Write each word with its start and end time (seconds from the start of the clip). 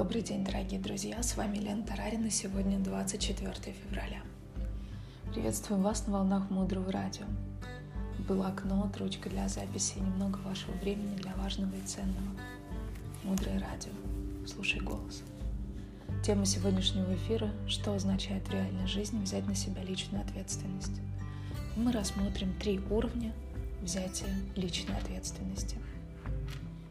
Добрый 0.00 0.22
день, 0.22 0.42
дорогие 0.42 0.80
друзья! 0.80 1.22
С 1.22 1.36
вами 1.36 1.58
Лена 1.58 1.82
Тарарина. 1.82 2.30
Сегодня 2.30 2.78
24 2.78 3.52
февраля. 3.74 4.22
Приветствую 5.30 5.82
вас 5.82 6.06
на 6.06 6.14
волнах 6.14 6.48
Мудрого 6.48 6.90
Радио. 6.90 7.26
Блокнот, 8.26 8.96
ручка 8.96 9.28
для 9.28 9.46
записи 9.48 9.98
и 9.98 10.00
немного 10.00 10.38
вашего 10.38 10.72
времени 10.78 11.16
для 11.16 11.34
важного 11.34 11.74
и 11.76 11.86
ценного. 11.86 12.30
Мудрое 13.24 13.58
Радио. 13.58 13.92
Слушай 14.46 14.80
голос. 14.80 15.22
Тема 16.24 16.46
сегодняшнего 16.46 17.14
эфира– 17.14 17.50
что 17.68 17.92
означает 17.92 18.48
в 18.48 18.52
реальной 18.52 18.86
жизни 18.86 19.22
взять 19.22 19.46
на 19.46 19.54
себя 19.54 19.84
личную 19.84 20.24
ответственность. 20.24 20.98
И 21.76 21.78
мы 21.78 21.92
рассмотрим 21.92 22.54
три 22.58 22.80
уровня 22.88 23.34
взятия 23.82 24.34
личной 24.56 24.96
ответственности. 24.96 25.76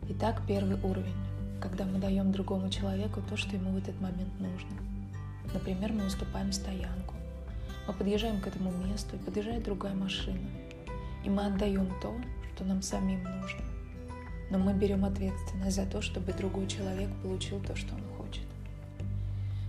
Итак, 0.09 0.43
первый 0.47 0.79
уровень 0.83 1.15
когда 1.59 1.85
мы 1.85 1.99
даем 1.99 2.31
другому 2.31 2.69
человеку 2.69 3.21
то, 3.21 3.37
что 3.37 3.55
ему 3.55 3.71
в 3.71 3.77
этот 3.77 3.99
момент 4.01 4.39
нужно. 4.39 4.69
Например, 5.53 5.91
мы 5.93 6.05
уступаем 6.05 6.51
стоянку. 6.51 7.15
Мы 7.87 7.93
подъезжаем 7.93 8.39
к 8.39 8.47
этому 8.47 8.71
месту, 8.71 9.15
и 9.15 9.19
подъезжает 9.19 9.63
другая 9.63 9.93
машина. 9.93 10.49
И 11.23 11.29
мы 11.29 11.45
отдаем 11.45 11.87
то, 12.01 12.13
что 12.55 12.65
нам 12.65 12.81
самим 12.81 13.23
нужно. 13.23 13.63
Но 14.51 14.57
мы 14.57 14.73
берем 14.73 15.05
ответственность 15.05 15.75
за 15.75 15.85
то, 15.85 16.01
чтобы 16.01 16.33
другой 16.33 16.67
человек 16.67 17.09
получил 17.23 17.59
то, 17.61 17.75
что 17.75 17.95
он 17.95 18.01
хочет. 18.17 18.43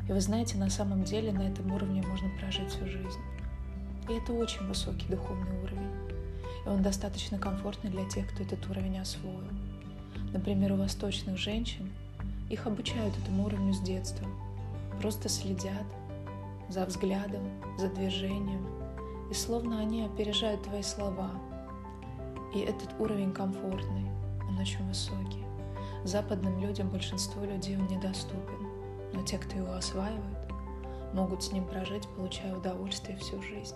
И 0.09 0.13
вы 0.13 0.21
знаете, 0.21 0.59
на 0.59 0.71
самом 0.71 1.05
деле 1.05 1.33
на 1.33 1.43
этом 1.43 1.71
уровне 1.73 2.03
можно 2.03 2.29
прожить 2.39 2.71
всю 2.71 2.87
жизнь. 2.87 3.21
И 4.09 4.13
это 4.13 4.33
очень 4.33 4.67
высокий 4.67 5.07
духовный 5.07 5.63
уровень. 5.63 5.91
И 6.67 6.69
он 6.69 6.83
достаточно 6.83 7.39
комфортный 7.39 7.91
для 7.91 8.09
тех, 8.09 8.29
кто 8.29 8.43
этот 8.43 8.69
уровень 8.69 8.99
освоил. 8.99 9.45
Например, 10.33 10.73
у 10.73 10.77
восточных 10.77 11.37
женщин 11.39 11.91
их 12.49 12.67
обучают 12.67 13.17
этому 13.19 13.47
уровню 13.47 13.73
с 13.73 13.81
детства. 13.81 14.27
Просто 15.01 15.29
следят 15.29 15.87
за 16.69 16.85
взглядом, 16.85 17.43
за 17.79 17.89
движением, 17.89 18.67
и 19.31 19.35
словно 19.35 19.81
они 19.81 20.05
опережают 20.05 20.63
твои 20.63 20.83
слова. 20.83 21.31
И 22.55 22.61
этот 22.61 22.89
уровень 22.99 23.33
комфортный, 23.33 24.11
он 24.49 24.59
очень 24.59 24.87
высокий. 24.87 25.45
Западным 26.05 26.61
людям, 26.61 26.89
большинству 26.89 27.45
людей 27.45 27.77
он 27.77 27.87
недоступен, 27.87 28.69
но 29.13 29.23
те, 29.23 29.39
кто 29.39 29.57
его 29.57 29.73
осваивают, 29.73 30.39
могут 31.13 31.43
с 31.43 31.53
ним 31.53 31.65
прожить, 31.65 32.07
получая 32.17 32.57
удовольствие 32.57 33.19
всю 33.19 33.43
жизнь. 33.43 33.75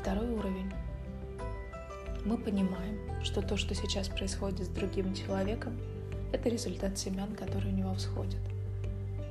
Второй 0.00 0.30
уровень 0.30 0.72
мы 2.28 2.36
понимаем, 2.36 2.98
что 3.24 3.40
то, 3.40 3.56
что 3.56 3.74
сейчас 3.74 4.08
происходит 4.08 4.66
с 4.66 4.68
другим 4.68 5.14
человеком, 5.14 5.78
это 6.30 6.50
результат 6.50 6.98
семян, 6.98 7.34
которые 7.34 7.72
у 7.72 7.76
него 7.76 7.94
всходят. 7.94 8.40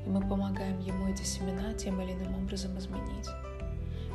И 0.03 0.09
мы 0.09 0.19
помогаем 0.27 0.79
ему 0.79 1.07
эти 1.07 1.21
семена 1.21 1.75
тем 1.75 2.01
или 2.01 2.13
иным 2.13 2.43
образом 2.43 2.75
изменить. 2.79 3.27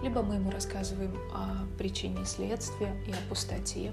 Либо 0.02 0.22
мы 0.22 0.34
ему 0.34 0.50
рассказываем 0.50 1.16
о 1.32 1.64
причине 1.78 2.24
следствия 2.24 2.92
и 3.06 3.12
о 3.12 3.28
пустоте, 3.28 3.92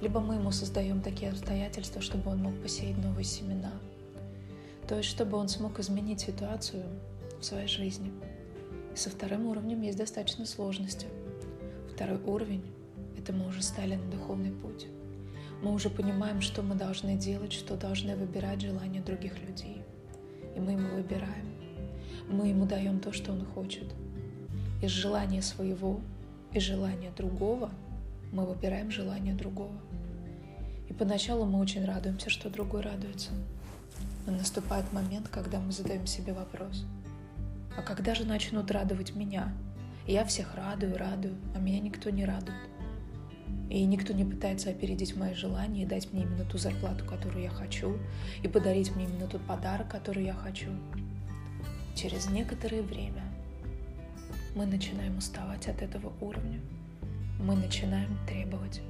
либо 0.00 0.18
мы 0.18 0.34
ему 0.34 0.50
создаем 0.50 1.00
такие 1.00 1.30
обстоятельства, 1.30 2.02
чтобы 2.02 2.32
он 2.32 2.38
мог 2.38 2.60
посеять 2.60 2.98
новые 2.98 3.24
семена. 3.24 3.70
То 4.88 4.96
есть, 4.96 5.08
чтобы 5.08 5.36
он 5.36 5.48
смог 5.48 5.78
изменить 5.78 6.22
ситуацию 6.22 6.82
в 7.38 7.44
своей 7.44 7.68
жизни. 7.68 8.10
И 8.92 8.96
со 8.96 9.10
вторым 9.10 9.46
уровнем 9.46 9.80
есть 9.82 9.98
достаточно 9.98 10.44
сложности. 10.44 11.06
Второй 11.94 12.20
уровень 12.24 12.64
это 13.18 13.32
мы 13.32 13.48
уже 13.48 13.62
стали 13.62 13.96
на 13.96 14.10
духовный 14.10 14.52
путь. 14.52 14.86
Мы 15.62 15.72
уже 15.72 15.90
понимаем, 15.90 16.40
что 16.40 16.62
мы 16.62 16.74
должны 16.74 17.16
делать, 17.16 17.52
что 17.52 17.76
должны 17.76 18.16
выбирать 18.16 18.60
желания 18.60 19.00
других 19.00 19.40
людей. 19.40 19.82
И 20.56 20.60
мы 20.60 20.72
ему 20.72 20.88
выбираем. 20.96 21.54
Мы 22.28 22.48
ему 22.48 22.66
даем 22.66 22.98
то, 22.98 23.12
что 23.12 23.32
он 23.32 23.44
хочет. 23.44 23.94
Из 24.82 24.90
желания 24.90 25.42
своего 25.42 26.00
и 26.52 26.58
желания 26.58 27.12
другого 27.16 27.70
мы 28.32 28.44
выбираем 28.44 28.90
желание 28.90 29.34
другого. 29.34 29.80
И 30.88 30.92
поначалу 30.92 31.44
мы 31.44 31.60
очень 31.60 31.84
радуемся, 31.84 32.28
что 32.28 32.50
другой 32.50 32.82
радуется. 32.82 33.30
Но 34.26 34.32
наступает 34.32 34.92
момент, 34.92 35.28
когда 35.28 35.60
мы 35.60 35.72
задаем 35.72 36.06
себе 36.06 36.32
вопрос. 36.32 36.84
А 37.76 37.82
когда 37.82 38.14
же 38.14 38.24
начнут 38.24 38.70
радовать 38.70 39.14
меня? 39.14 39.52
Я 40.06 40.24
всех 40.24 40.54
радую, 40.54 40.96
радую, 40.98 41.36
а 41.54 41.58
меня 41.58 41.80
никто 41.80 42.10
не 42.10 42.24
радует. 42.24 42.58
И 43.72 43.86
никто 43.86 44.12
не 44.12 44.22
пытается 44.22 44.68
опередить 44.68 45.16
мои 45.16 45.32
желания 45.32 45.84
и 45.84 45.86
дать 45.86 46.12
мне 46.12 46.24
именно 46.24 46.44
ту 46.44 46.58
зарплату, 46.58 47.06
которую 47.06 47.42
я 47.42 47.48
хочу, 47.48 47.96
и 48.42 48.46
подарить 48.46 48.94
мне 48.94 49.06
именно 49.06 49.26
тот 49.26 49.40
подарок, 49.46 49.88
который 49.88 50.26
я 50.26 50.34
хочу. 50.34 50.68
Через 51.94 52.28
некоторое 52.28 52.82
время 52.82 53.22
мы 54.54 54.66
начинаем 54.66 55.16
уставать 55.16 55.68
от 55.68 55.80
этого 55.80 56.12
уровня. 56.20 56.60
Мы 57.40 57.56
начинаем 57.56 58.18
требовать. 58.28 58.82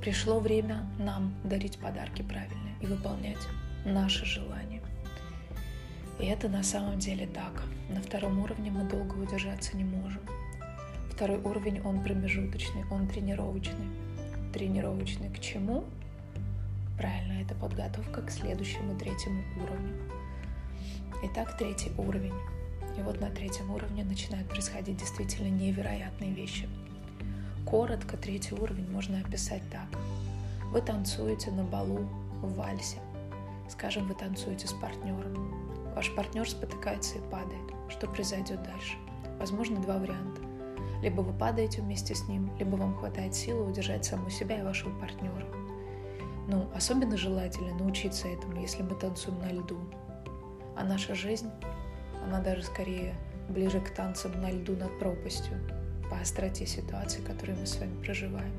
Пришло 0.00 0.40
время 0.40 0.88
нам 0.98 1.34
дарить 1.44 1.76
подарки 1.76 2.22
правильно 2.22 2.70
и 2.80 2.86
выполнять 2.86 3.46
наши 3.84 4.24
желания. 4.24 4.80
И 6.18 6.24
это 6.24 6.48
на 6.48 6.62
самом 6.62 6.98
деле 6.98 7.26
так. 7.26 7.62
На 7.90 8.00
втором 8.00 8.38
уровне 8.38 8.70
мы 8.70 8.88
долго 8.88 9.16
удержаться 9.16 9.76
не 9.76 9.84
можем. 9.84 10.22
Второй 11.18 11.38
уровень, 11.38 11.80
он 11.80 12.00
промежуточный, 12.00 12.84
он 12.92 13.08
тренировочный. 13.08 13.88
Тренировочный 14.54 15.28
к 15.30 15.40
чему? 15.40 15.82
Правильно, 16.96 17.42
это 17.42 17.56
подготовка 17.56 18.22
к 18.22 18.30
следующему 18.30 18.96
третьему 18.96 19.42
уровню. 19.60 19.96
Итак, 21.24 21.58
третий 21.58 21.90
уровень. 21.98 22.34
И 22.96 23.02
вот 23.02 23.20
на 23.20 23.30
третьем 23.30 23.68
уровне 23.72 24.04
начинают 24.04 24.48
происходить 24.48 24.98
действительно 24.98 25.48
невероятные 25.48 26.32
вещи. 26.32 26.68
Коротко 27.66 28.16
третий 28.16 28.54
уровень 28.54 28.88
можно 28.88 29.18
описать 29.18 29.68
так. 29.72 29.88
Вы 30.66 30.80
танцуете 30.82 31.50
на 31.50 31.64
балу 31.64 32.08
в 32.42 32.54
вальсе. 32.54 32.98
Скажем, 33.68 34.06
вы 34.06 34.14
танцуете 34.14 34.68
с 34.68 34.72
партнером. 34.72 35.52
Ваш 35.96 36.14
партнер 36.14 36.48
спотыкается 36.48 37.18
и 37.18 37.22
падает. 37.22 37.74
Что 37.88 38.06
произойдет 38.06 38.62
дальше? 38.62 38.94
Возможно, 39.40 39.82
два 39.82 39.98
варианта. 39.98 40.47
Либо 41.02 41.20
вы 41.20 41.32
падаете 41.32 41.80
вместе 41.80 42.14
с 42.14 42.26
ним, 42.28 42.50
либо 42.58 42.76
вам 42.76 42.96
хватает 42.96 43.34
силы 43.34 43.68
удержать 43.68 44.04
саму 44.04 44.30
себя 44.30 44.58
и 44.58 44.62
вашего 44.62 44.90
партнера. 44.98 45.46
Ну, 46.48 46.68
особенно 46.74 47.16
желательно 47.16 47.74
научиться 47.74 48.26
этому, 48.26 48.60
если 48.60 48.82
мы 48.82 48.94
танцуем 48.96 49.38
на 49.38 49.52
льду. 49.52 49.78
А 50.76 50.84
наша 50.84 51.14
жизнь, 51.14 51.50
она 52.24 52.40
даже 52.40 52.62
скорее 52.64 53.14
ближе 53.48 53.80
к 53.80 53.90
танцам 53.90 54.40
на 54.40 54.50
льду 54.50 54.76
над 54.76 54.98
пропастью, 54.98 55.56
по 56.10 56.18
остроте 56.18 56.66
ситуации, 56.66 57.20
которую 57.20 57.58
мы 57.58 57.66
с 57.66 57.78
вами 57.78 58.02
проживаем. 58.02 58.52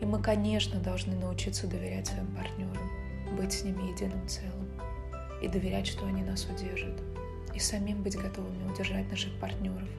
И 0.00 0.04
мы, 0.04 0.22
конечно, 0.22 0.78
должны 0.78 1.16
научиться 1.16 1.66
доверять 1.66 2.08
своим 2.08 2.26
партнерам, 2.36 3.36
быть 3.36 3.52
с 3.52 3.64
ними 3.64 3.90
единым 3.90 4.28
целым 4.28 4.68
и 5.42 5.48
доверять, 5.48 5.86
что 5.86 6.06
они 6.06 6.22
нас 6.22 6.46
удержат, 6.46 7.00
и 7.54 7.58
самим 7.58 8.02
быть 8.02 8.16
готовыми 8.16 8.70
удержать 8.70 9.10
наших 9.10 9.32
партнеров– 9.40 9.88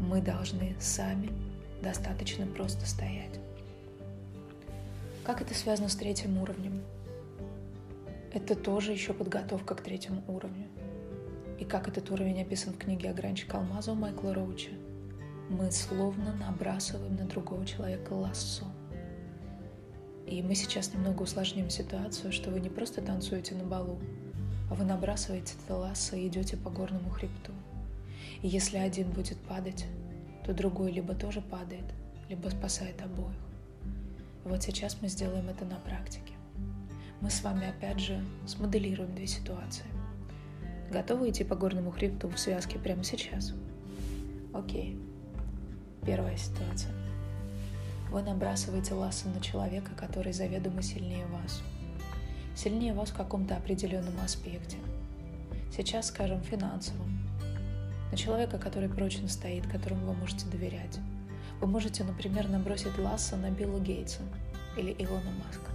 мы 0.00 0.20
должны 0.20 0.74
сами 0.80 1.30
достаточно 1.82 2.46
просто 2.46 2.86
стоять. 2.86 3.38
Как 5.24 5.42
это 5.42 5.54
связано 5.54 5.88
с 5.88 5.96
третьим 5.96 6.38
уровнем? 6.38 6.82
Это 8.32 8.54
тоже 8.54 8.92
еще 8.92 9.12
подготовка 9.12 9.74
к 9.74 9.82
третьему 9.82 10.22
уровню. 10.26 10.68
И 11.58 11.64
как 11.64 11.88
этот 11.88 12.10
уровень 12.10 12.40
описан 12.40 12.72
в 12.72 12.78
книге 12.78 13.10
«Огранчик 13.10 13.54
алмаза» 13.54 13.92
у 13.92 13.94
Майкла 13.94 14.34
Роуча, 14.34 14.70
мы 15.50 15.70
словно 15.70 16.32
набрасываем 16.34 17.16
на 17.16 17.26
другого 17.26 17.66
человека 17.66 18.12
лассо. 18.14 18.64
И 20.26 20.42
мы 20.42 20.54
сейчас 20.54 20.94
немного 20.94 21.22
усложним 21.22 21.68
ситуацию, 21.70 22.32
что 22.32 22.50
вы 22.50 22.60
не 22.60 22.68
просто 22.68 23.02
танцуете 23.02 23.56
на 23.56 23.64
балу, 23.64 23.98
а 24.70 24.74
вы 24.74 24.84
набрасываете 24.84 25.54
это 25.64 25.76
лассо 25.76 26.16
и 26.16 26.28
идете 26.28 26.56
по 26.56 26.70
горному 26.70 27.10
хребту. 27.10 27.52
И 28.42 28.48
если 28.48 28.78
один 28.78 29.10
будет 29.10 29.38
падать, 29.38 29.86
то 30.44 30.54
другой 30.54 30.92
либо 30.92 31.14
тоже 31.14 31.40
падает, 31.40 31.84
либо 32.28 32.48
спасает 32.48 33.00
обоих. 33.02 33.36
Вот 34.44 34.62
сейчас 34.62 34.96
мы 35.02 35.08
сделаем 35.08 35.48
это 35.48 35.64
на 35.64 35.76
практике. 35.76 36.34
Мы 37.20 37.30
с 37.30 37.42
вами 37.42 37.68
опять 37.68 38.00
же 38.00 38.24
смоделируем 38.46 39.14
две 39.14 39.26
ситуации. 39.26 39.84
Готовы 40.90 41.30
идти 41.30 41.44
по 41.44 41.54
горному 41.54 41.90
хребту 41.90 42.28
в 42.28 42.38
связке 42.38 42.78
прямо 42.78 43.04
сейчас? 43.04 43.52
Окей. 44.52 44.98
Первая 46.04 46.36
ситуация. 46.36 46.92
Вы 48.10 48.22
набрасываете 48.22 48.94
лассо 48.94 49.28
на 49.28 49.40
человека, 49.40 49.92
который 49.94 50.32
заведомо 50.32 50.82
сильнее 50.82 51.26
вас. 51.26 51.62
Сильнее 52.56 52.92
вас 52.92 53.10
в 53.10 53.16
каком-то 53.16 53.56
определенном 53.56 54.18
аспекте. 54.24 54.78
Сейчас, 55.76 56.08
скажем, 56.08 56.42
финансовом, 56.42 57.20
на 58.10 58.16
человека, 58.16 58.58
который 58.58 58.88
прочно 58.88 59.28
стоит, 59.28 59.66
которому 59.66 60.06
вы 60.06 60.14
можете 60.14 60.46
доверять. 60.46 60.98
Вы 61.60 61.66
можете, 61.66 62.04
например, 62.04 62.48
набросить 62.48 62.98
ласса 62.98 63.36
на 63.36 63.50
Билла 63.50 63.78
Гейтса 63.78 64.22
или 64.76 64.94
Илона 64.98 65.30
Маска. 65.44 65.70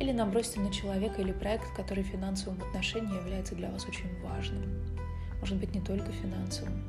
Или 0.00 0.12
набросьте 0.12 0.60
на 0.60 0.72
человека 0.72 1.22
или 1.22 1.32
проект, 1.32 1.74
который 1.74 2.04
в 2.04 2.08
финансовом 2.08 2.60
отношении 2.62 3.16
является 3.16 3.54
для 3.54 3.70
вас 3.70 3.86
очень 3.86 4.10
важным. 4.22 4.62
Может 5.40 5.58
быть, 5.58 5.74
не 5.74 5.80
только 5.80 6.10
финансовым. 6.12 6.82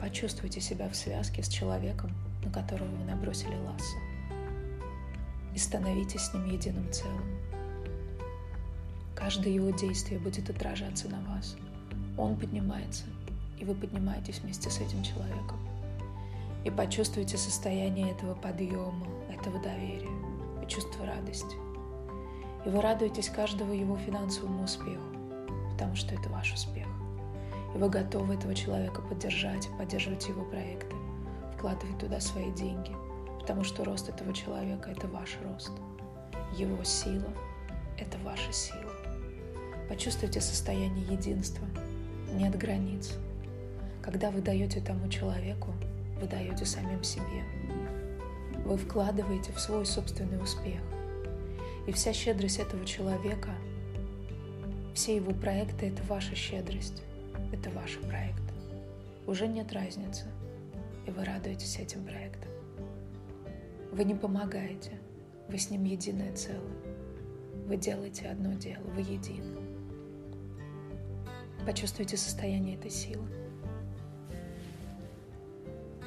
Почувствуйте 0.00 0.60
себя 0.60 0.88
в 0.88 0.96
связке 0.96 1.42
с 1.42 1.48
человеком, 1.48 2.10
на 2.44 2.50
которого 2.50 2.88
вы 2.88 3.04
набросили 3.04 3.54
лассо. 3.54 3.96
И 5.54 5.58
становитесь 5.58 6.22
с 6.22 6.34
ним 6.34 6.46
единым 6.46 6.90
целым. 6.90 7.38
Каждое 9.14 9.52
его 9.52 9.70
действие 9.70 10.18
будет 10.18 10.50
отражаться 10.50 11.08
на 11.08 11.20
вас. 11.20 11.56
Он 12.18 12.36
поднимается, 12.36 13.04
и 13.62 13.64
вы 13.64 13.74
поднимаетесь 13.76 14.40
вместе 14.40 14.68
с 14.68 14.80
этим 14.80 15.04
человеком. 15.04 15.56
И 16.64 16.70
почувствуйте 16.70 17.38
состояние 17.38 18.10
этого 18.10 18.34
подъема, 18.34 19.06
этого 19.32 19.60
доверия 19.60 20.10
и 20.60 20.66
чувство 20.66 21.06
радости. 21.06 21.56
И 22.66 22.68
вы 22.68 22.80
радуетесь 22.80 23.28
каждого 23.28 23.72
его 23.72 23.96
финансовому 23.98 24.64
успеху, 24.64 25.06
потому 25.70 25.94
что 25.94 26.12
это 26.12 26.28
ваш 26.28 26.52
успех. 26.52 26.88
И 27.72 27.78
вы 27.78 27.88
готовы 27.88 28.34
этого 28.34 28.52
человека 28.52 29.00
поддержать, 29.00 29.68
поддерживать 29.78 30.28
его 30.28 30.44
проекты, 30.44 30.96
вкладывать 31.56 31.98
туда 31.98 32.18
свои 32.18 32.50
деньги, 32.50 32.90
потому 33.40 33.62
что 33.62 33.84
рост 33.84 34.08
этого 34.08 34.32
человека– 34.34 34.90
это 34.96 35.06
ваш 35.06 35.38
рост. 35.44 35.70
Его 36.56 36.82
сила– 36.82 37.32
это 37.96 38.18
ваша 38.24 38.52
сила. 38.52 38.92
Почувствуйте 39.88 40.40
состояние 40.40 41.06
единства, 41.06 41.64
нет 42.34 42.58
границ. 42.58 43.16
Когда 44.02 44.30
вы 44.30 44.40
даете 44.40 44.80
тому 44.80 45.08
человеку, 45.08 45.72
вы 46.20 46.26
даете 46.26 46.64
самим 46.64 47.02
себе. 47.02 47.44
Вы 48.64 48.76
вкладываете 48.76 49.52
в 49.52 49.60
свой 49.60 49.86
собственный 49.86 50.42
успех– 50.42 50.80
и 51.86 51.92
вся 51.92 52.12
щедрость 52.12 52.60
этого 52.60 52.84
человека, 52.84 53.50
все 54.94 55.16
его 55.16 55.32
проекты— 55.32 55.86
это 55.88 56.02
ваша 56.04 56.34
щедрость, 56.34 57.02
это 57.52 57.70
ваш 57.70 57.98
проект. 57.98 58.42
Уже 59.26 59.48
нет 59.48 59.72
разницы, 59.72 60.26
и 61.06 61.10
вы 61.10 61.24
радуетесь 61.24 61.78
этим 61.78 62.04
проектом. 62.04 62.50
Вы 63.90 64.04
не 64.04 64.14
помогаете, 64.14 64.92
вы 65.48 65.58
с 65.58 65.70
ним 65.70 65.84
единое 65.84 66.32
целое. 66.34 66.60
Вы 67.66 67.76
делаете 67.76 68.28
одно 68.28 68.52
дело, 68.54 68.84
вы 68.94 69.00
едины. 69.00 69.58
Почувствуйте 71.66 72.16
состояние 72.16 72.76
этой 72.76 72.90
силы. 72.90 73.26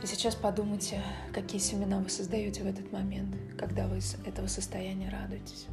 И 0.05 0.07
сейчас 0.07 0.35
подумайте, 0.35 1.01
какие 1.33 1.59
семена 1.59 1.97
вы 1.97 2.09
создаете 2.09 2.61
в 2.61 2.67
этот 2.67 2.91
момент, 2.91 3.35
когда 3.57 3.87
вы 3.87 3.97
из 3.97 4.13
этого 4.23 4.45
состояния 4.45 5.09
радуетесь. 5.09 5.65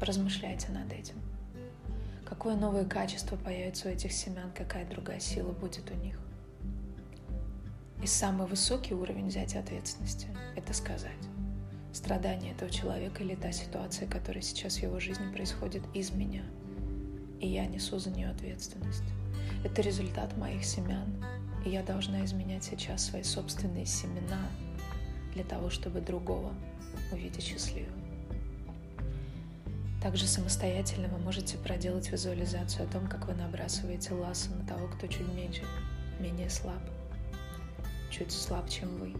Поразмышляйте 0.00 0.72
над 0.72 0.90
этим. 0.90 1.16
Какое 2.24 2.56
новое 2.56 2.86
качество 2.86 3.36
появится 3.36 3.88
у 3.88 3.90
этих 3.90 4.10
семян, 4.12 4.50
какая 4.56 4.88
другая 4.88 5.20
сила 5.20 5.52
будет 5.52 5.90
у 5.90 5.94
них. 5.96 6.18
И 8.02 8.06
самый 8.06 8.46
высокий 8.46 8.94
уровень 8.94 9.28
взятия 9.28 9.60
ответственности– 9.60 10.28
это 10.56 10.72
сказать. 10.72 11.12
Страдание 11.92 12.54
этого 12.54 12.70
человека 12.70 13.22
или 13.22 13.34
та 13.34 13.52
ситуация, 13.52 14.08
которая 14.08 14.40
сейчас 14.40 14.78
в 14.78 14.82
его 14.82 14.98
жизни 14.98 15.30
происходит 15.30 15.82
из 15.92 16.10
меня. 16.10 16.44
И 17.38 17.48
я 17.48 17.66
несу 17.66 17.98
за 17.98 18.08
нее 18.12 18.30
ответственность. 18.30 19.04
Это 19.62 19.82
результат 19.82 20.38
моих 20.38 20.64
семян, 20.64 21.22
и 21.64 21.70
я 21.70 21.82
должна 21.82 22.24
изменять 22.24 22.64
сейчас 22.64 23.04
свои 23.04 23.22
собственные 23.22 23.86
семена 23.86 24.46
для 25.34 25.44
того, 25.44 25.70
чтобы 25.70 26.00
другого 26.00 26.52
увидеть 27.12 27.44
счастливым. 27.44 28.02
Также 30.02 30.26
самостоятельно 30.26 31.06
вы 31.08 31.18
можете 31.18 31.56
проделать 31.58 32.10
визуализацию 32.10 32.86
о 32.88 32.92
том, 32.92 33.06
как 33.06 33.28
вы 33.28 33.34
набрасываете 33.34 34.14
лассо 34.14 34.50
на 34.50 34.66
того, 34.66 34.88
кто 34.88 35.06
чуть 35.06 35.28
меньше, 35.32 35.62
менее 36.18 36.50
слаб, 36.50 36.82
чуть 38.10 38.32
слаб, 38.32 38.68
чем 38.68 38.88
вы. 38.98 39.14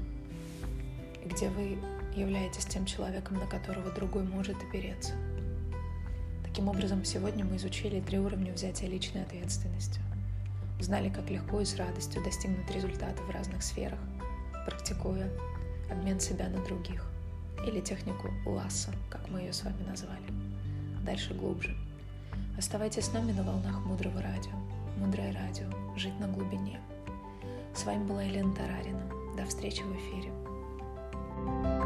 И 1.24 1.28
где 1.28 1.48
вы 1.50 1.78
являетесь 2.16 2.66
тем 2.66 2.84
человеком, 2.84 3.38
на 3.38 3.46
которого 3.46 3.92
другой 3.92 4.24
может 4.24 4.56
опереться. 4.56 5.12
Таким 6.44 6.68
образом, 6.68 7.04
сегодня 7.04 7.44
мы 7.44 7.56
изучили 7.56 8.00
три 8.00 8.18
уровня 8.18 8.52
взятия 8.52 8.88
личной 8.88 9.22
ответственности 9.22 10.00
знали, 10.82 11.08
как 11.08 11.30
легко 11.30 11.60
и 11.60 11.64
с 11.64 11.76
радостью 11.76 12.22
достигнуть 12.22 12.70
результата 12.70 13.22
в 13.22 13.30
разных 13.30 13.62
сферах, 13.62 13.98
практикуя 14.66 15.30
обмен 15.90 16.20
себя 16.20 16.48
на 16.48 16.62
других 16.64 17.04
или 17.66 17.80
технику 17.80 18.28
ласса, 18.46 18.90
как 19.10 19.28
мы 19.28 19.40
ее 19.40 19.52
с 19.52 19.62
вами 19.62 19.82
назвали. 19.88 20.32
Дальше 21.04 21.34
глубже. 21.34 21.76
Оставайтесь 22.58 23.04
с 23.04 23.12
нами 23.12 23.32
на 23.32 23.42
волнах 23.42 23.84
Мудрого 23.84 24.20
Радио. 24.22 24.52
Мудрое 24.98 25.32
Радио. 25.32 25.66
Жить 25.96 26.18
на 26.20 26.28
глубине. 26.28 26.80
С 27.74 27.84
вами 27.84 28.04
была 28.04 28.22
Елена 28.22 28.54
Тарарина. 28.54 29.02
До 29.36 29.46
встречи 29.46 29.82
в 29.82 29.96
эфире. 29.96 30.30
thank 31.44 31.76
you 31.76 31.81